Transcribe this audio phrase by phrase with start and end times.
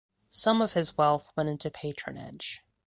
[0.31, 2.63] Some of his wealth went into patronage.